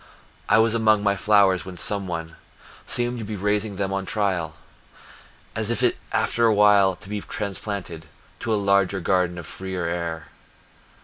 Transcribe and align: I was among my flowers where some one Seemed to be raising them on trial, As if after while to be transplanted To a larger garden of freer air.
I 0.49 0.57
was 0.57 0.73
among 0.73 1.03
my 1.03 1.15
flowers 1.15 1.63
where 1.63 1.75
some 1.77 2.07
one 2.07 2.35
Seemed 2.87 3.19
to 3.19 3.23
be 3.23 3.35
raising 3.35 3.75
them 3.75 3.93
on 3.93 4.07
trial, 4.07 4.55
As 5.55 5.69
if 5.69 5.93
after 6.11 6.51
while 6.51 6.95
to 6.95 7.07
be 7.07 7.21
transplanted 7.21 8.07
To 8.39 8.51
a 8.51 8.55
larger 8.55 8.99
garden 8.99 9.37
of 9.37 9.45
freer 9.45 9.85
air. 9.85 10.25